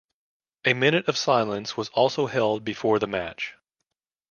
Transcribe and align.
A 0.65 0.73
minute 0.73 1.07
of 1.07 1.15
silence 1.15 1.77
was 1.77 1.89
also 1.89 2.25
held 2.25 2.63
before 2.65 2.97
the 2.97 3.05
match. 3.05 3.53